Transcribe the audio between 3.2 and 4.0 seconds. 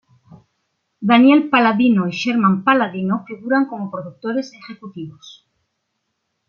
figuran como